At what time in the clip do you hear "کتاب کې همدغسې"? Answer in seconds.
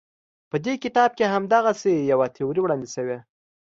0.83-1.93